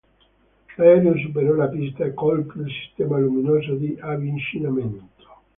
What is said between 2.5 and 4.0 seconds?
il sistema luminoso di